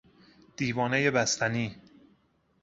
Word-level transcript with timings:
دیوانهی 0.57 1.11
بستنی 1.11 1.75